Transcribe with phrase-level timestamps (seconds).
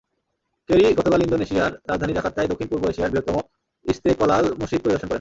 [0.69, 3.35] Kerry গতকাল ইন্দোনেশিয়ার রাজধানী জাকার্তায় দক্ষিণ-পূর্ব এশিয়ার বৃহত্তম
[3.85, 5.09] ইশতেকলাল মসজিদ পরিদর্শন করেন।